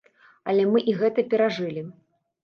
Але 0.53 0.63
мы 0.69 0.81
і 0.93 0.95
гэта 1.01 1.25
перажылі. 1.33 1.83